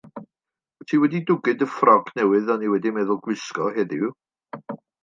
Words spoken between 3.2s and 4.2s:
gwisgo heddiw?